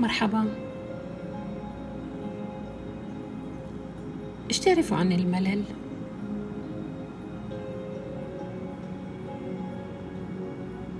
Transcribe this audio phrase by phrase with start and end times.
[0.00, 0.44] مرحبا.
[4.50, 5.62] إيش تعرفوا عن الملل؟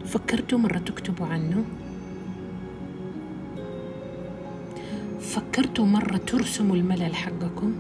[0.05, 1.65] فكرتوا مرة تكتبوا عنه؟
[5.21, 7.73] فكرتوا مرة ترسموا الملل حقكم؟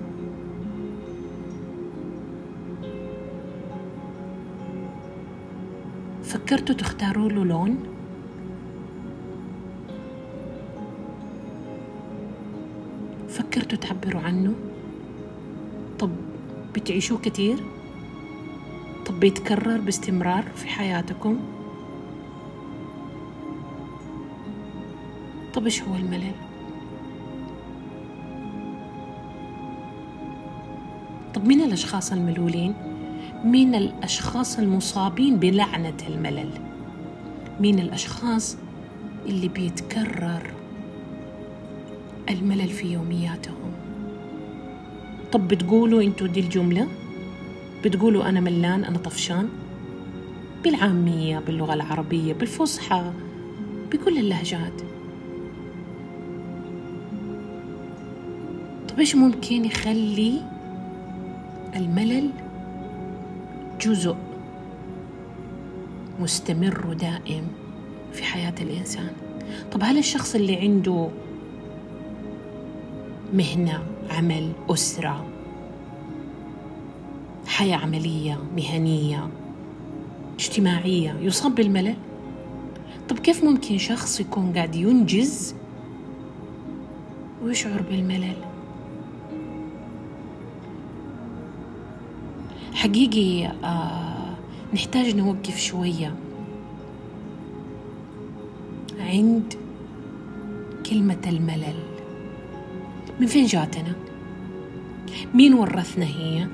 [6.22, 7.78] فكرتوا تختاروا له لون؟
[13.32, 14.54] فكرتوا تعبروا عنه؟
[15.98, 16.10] طب
[16.74, 17.56] بتعيشوه كتير؟
[19.06, 21.38] طب بيتكرر باستمرار في حياتكم؟
[25.54, 26.32] طب إيش هو الملل؟
[31.34, 32.74] طب مين الأشخاص الملولين؟
[33.44, 36.50] مين الأشخاص المصابين بلعنة الملل؟
[37.60, 38.56] مين الأشخاص
[39.26, 40.61] اللي بيتكرر
[42.30, 43.72] الملل في يومياتهم.
[45.32, 46.88] طب بتقولوا أنتوا دي الجملة؟
[47.84, 49.48] بتقولوا أنا ملان أنا طفشان؟
[50.64, 53.12] بالعامية باللغة العربية بالفصحى
[53.92, 54.82] بكل اللهجات.
[58.88, 60.42] طب إيش ممكن يخلي
[61.76, 62.30] الملل
[63.80, 64.16] جزء
[66.20, 67.46] مستمر ودائم
[68.12, 69.10] في حياة الإنسان؟
[69.72, 71.08] طب هل الشخص اللي عنده
[73.32, 75.26] مهنة عمل أسرة.
[77.46, 79.28] حياة عملية مهنية
[80.38, 81.16] اجتماعية.
[81.20, 81.96] يصاب بالملل؟
[83.08, 85.54] طب كيف ممكن شخص يكون قاعد ينجز
[87.42, 88.36] ويشعر بالملل؟
[92.74, 94.34] حقيقي آه
[94.74, 96.14] نحتاج نوقف شوية
[99.00, 99.54] عند
[100.90, 101.91] كلمة الملل.
[103.20, 103.94] من فين جاتنا؟
[105.34, 106.48] مين ورثنا هي؟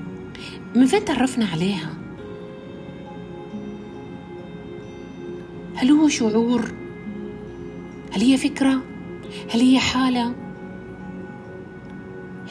[0.75, 1.93] من فين تعرفنا عليها؟
[5.75, 6.71] هل هو شعور؟
[8.11, 8.81] هل هي فكرة؟
[9.53, 10.35] هل هي حالة؟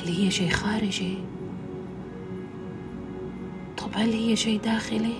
[0.02, 1.18] هل هي شيء خارجي؟
[3.76, 5.14] طب هل هي شيء داخلي؟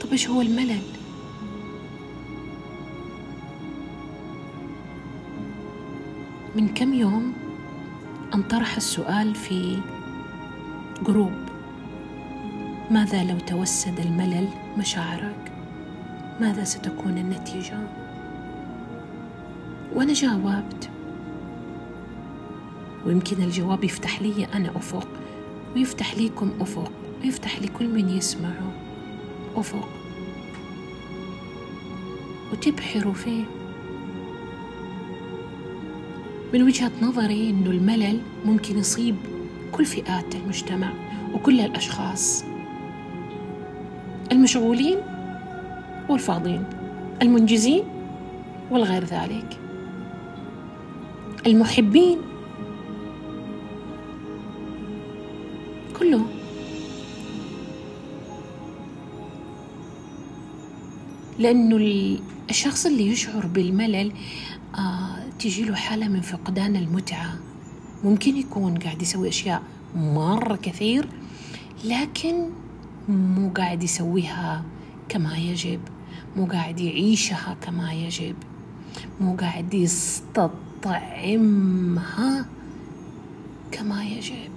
[0.00, 0.97] طب إيش هو الملل؟
[6.56, 7.32] من كم يوم
[8.34, 9.78] انطرح السؤال في
[11.06, 11.32] جروب.
[12.90, 14.48] ماذا لو توسد الملل
[14.78, 15.52] مشاعرك؟
[16.40, 17.78] ماذا ستكون النتيجة؟
[19.94, 20.90] وأنا جاوبت
[23.06, 25.08] ويمكن الجواب يفتح لي أنا أفق.
[25.76, 26.92] ويفتح ليكم أفق.
[27.22, 28.72] ويفتح لكل من يسمعه
[29.56, 29.88] أفق.
[32.52, 33.44] وتبحروا فيه
[36.54, 39.16] من وجهة نظري أنه الملل ممكن يصيب
[39.72, 40.92] كل فئات المجتمع
[41.34, 42.44] وكل الأشخاص.
[44.32, 44.98] المشغولين
[46.08, 46.64] والفاضين
[47.22, 47.82] المنجزين
[48.70, 49.58] والغير ذلك.
[51.46, 52.18] المحبين
[55.98, 56.20] كله
[61.38, 61.76] لأنه
[62.50, 64.12] الشخص اللي يشعر بالملل
[64.78, 67.38] آه تجي له حالة من فقدان المتعة.
[68.04, 69.62] ممكن يكون قاعد يسوي أشياء
[69.96, 71.08] مرة كثير
[71.84, 72.50] لكن
[73.08, 74.64] مو قاعد يسويها
[75.08, 75.80] كما يجب.
[76.36, 78.36] مو قاعد يعيشها كما يجب.
[79.20, 80.96] مو قاعد يستطعمها
[83.72, 84.52] كما يجب.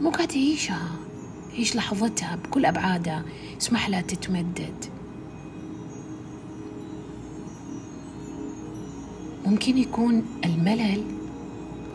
[0.00, 0.90] مو قاعد يعيشها
[1.52, 3.24] يعيش لحظتها بكل أبعادها
[3.56, 4.95] يسمح لها تتمدد.
[9.46, 11.02] ممكن يكون الملل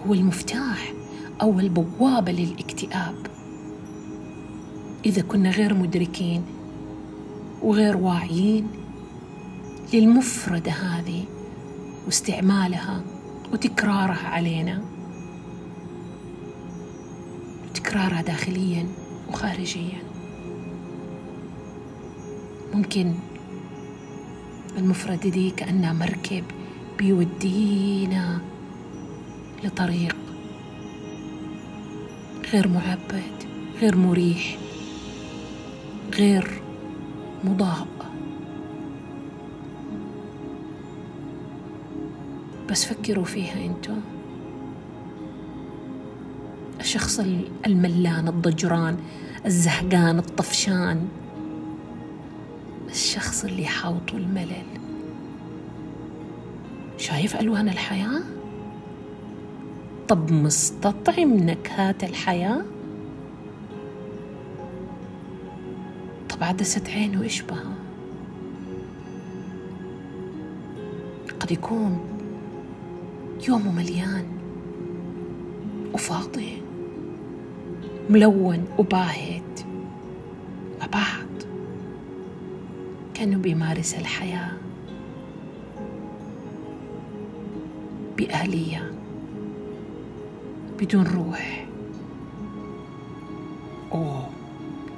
[0.08, 0.94] هو المفتاح
[1.42, 3.16] أو البوابة للاكتئاب.
[5.06, 6.44] إذا كنا غير مدركين
[7.62, 8.68] وغير واعيين
[9.94, 11.24] للمفردة هذه
[12.06, 13.04] واستعمالها
[13.54, 14.82] وتكرارها علينا
[17.70, 18.88] وتكرارها داخليا
[19.30, 20.04] وخارجيا.
[22.74, 23.14] ممكن
[24.78, 26.44] المفردة دي كأنها مركب
[27.02, 28.42] بيودينا
[29.64, 30.16] لطريق
[32.54, 33.44] غير معبد
[33.82, 34.58] غير مريح
[36.14, 36.62] غير
[37.44, 37.88] مضاء.
[42.70, 43.94] بس فكروا فيها انتو
[46.80, 47.20] الشخص
[47.66, 48.98] الملان الضجران
[49.46, 51.08] الزهقان الطفشان.
[52.90, 54.91] الشخص اللي حاوطه الملل.
[57.02, 58.22] شايف ألوان الحياة؟
[60.08, 62.62] طب مستطعم نكهات الحياة؟
[66.30, 67.74] طب عدسة عينه إيش بها؟
[71.40, 72.00] قد يكون
[73.48, 74.26] يومه مليان
[75.94, 76.62] وفاضي
[78.10, 79.62] ملون وباهت
[80.94, 81.28] بعض
[83.14, 84.61] كأنه بيمارس الحياة
[88.22, 88.92] بآلية
[90.80, 91.66] بدون روح.
[93.92, 94.30] أوه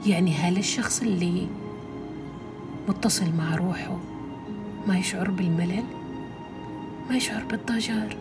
[0.06, 1.48] يعني هل الشخص اللي
[2.88, 4.00] متصل مع روحه
[4.88, 5.84] ما يشعر بالملل؟
[7.10, 8.18] ما يشعر بالضجر؟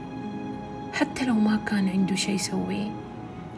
[0.92, 2.90] حتى لو ما كان عنده شيء يسويه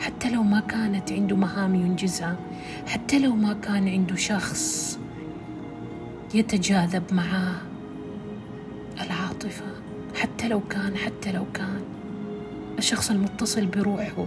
[0.01, 2.37] حتى لو ما كانت عنده مهام ينجزها
[2.87, 4.99] حتى لو ما كان عنده شخص
[6.35, 7.57] يتجاذب معاه
[9.01, 9.84] العاطفة.
[10.25, 11.81] حتى لو كان حتى لو كان
[12.79, 14.27] الشخص المتصل بروحه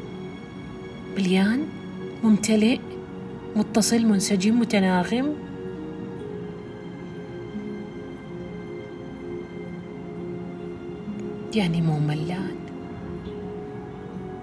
[1.17, 1.65] مليان
[2.23, 2.79] ممتلئ
[3.55, 5.35] متصل منسجم متناغم.
[11.55, 12.55] يعني مو ملان.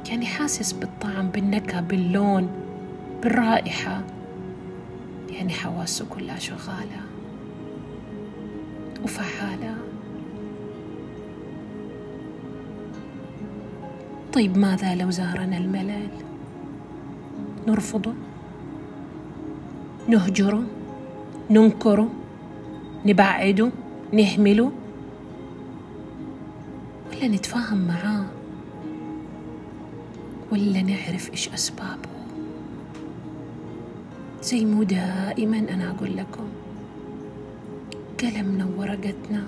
[0.09, 2.49] يعني حاسس بالطعم بالنكهة باللون
[3.23, 4.05] بالرائحة.
[5.31, 7.01] يعني حواسه كلها شغالة
[9.05, 9.94] وفعالة.
[14.35, 16.09] طيب ماذا لو زارنا الملل؟
[17.67, 18.15] نرفضه؟
[20.09, 20.63] نهجره؟
[21.51, 22.09] ننكره؟
[23.07, 23.71] نبعده؟
[24.13, 24.73] نهمله؟
[27.13, 28.25] ولا نتفاهم معاه؟
[30.53, 32.09] ولا نعرف إيش أسبابه؟
[34.43, 36.49] زي مو دائما أنا أقول لكم.
[38.21, 39.45] قلمنا وورقتنا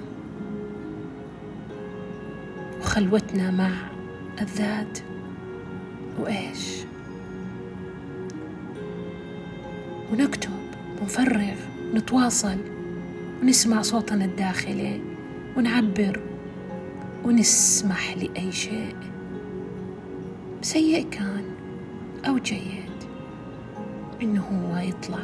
[2.80, 3.95] وخلوتنا مع
[4.40, 4.98] الذات
[6.18, 6.76] وإيش؟
[10.12, 10.50] ونكتب
[11.00, 11.54] ونفرغ
[11.94, 12.58] نتواصل
[13.42, 15.00] ونسمع صوتنا الداخلي
[15.56, 16.20] ونعبر
[17.24, 18.96] ونسمح لأي شيء.
[20.62, 21.44] سيء كان
[22.28, 22.96] أو جيد
[24.22, 25.18] إنه هو يطلع.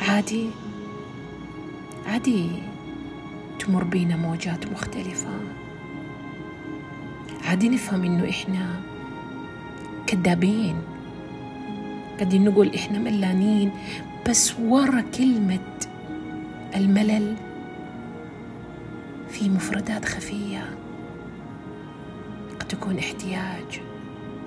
[0.00, 0.50] عادي
[2.06, 2.71] عادي.
[3.62, 5.30] تمر بينا موجات مختلفة.
[7.44, 8.80] عادي نفهم إنه إحنا
[10.06, 10.76] كذابين.
[12.18, 13.70] قاعدين نقول إحنا ملانين
[14.28, 15.58] بس ورا كلمة
[16.76, 17.36] الملل
[19.30, 20.64] في مفردات خفية.
[22.60, 23.80] قد تكون احتياج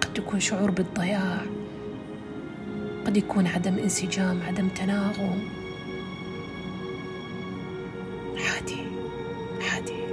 [0.01, 1.41] قد تكون شعور بالضياع
[3.05, 5.64] قد يكون عدم انسجام عدم تناغم.
[8.55, 8.81] عادي
[9.71, 10.03] عادي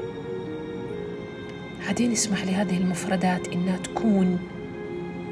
[1.86, 4.38] عادي نسمح لهذه المفردات إنها تكون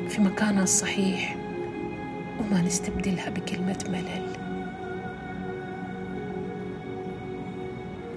[0.08, 1.36] في مكانها الصحيح
[2.40, 4.26] وما نستبدلها بكلمة ملل.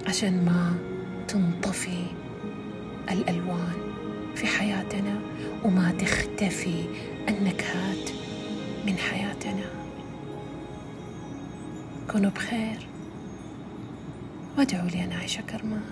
[0.06, 0.74] عشان ما
[1.28, 2.04] تنطفي
[3.10, 3.94] الألوان
[4.34, 5.20] في حياتنا
[5.64, 6.84] وما تختفي
[7.28, 8.10] النكهات
[8.86, 9.66] من حياتنا.
[12.10, 12.93] كونوا بخير.
[14.58, 15.82] وادعوا لي أنا عائشه كرمان